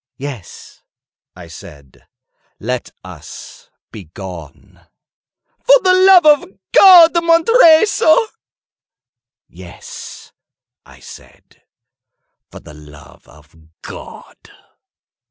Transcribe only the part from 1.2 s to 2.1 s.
I said,